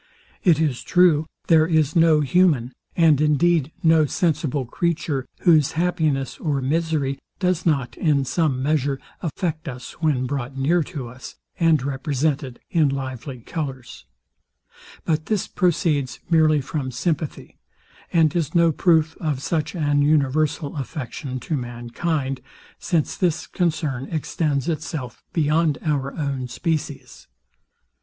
[0.43, 6.59] It is true, there is no human, and indeed no sensible, creature, whose happiness or
[6.59, 12.59] misery does not, in some measure, affect us when brought near to us, and represented
[12.71, 14.05] in lively colours:
[15.05, 17.59] But this proceeds merely from sympathy,
[18.11, 22.41] and is no proof of such an universal affection to mankind,
[22.79, 27.27] since this concern extends itself beyond our own species.